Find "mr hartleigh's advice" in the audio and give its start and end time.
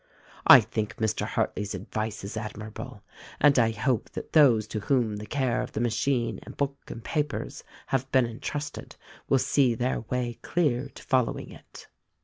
0.95-2.23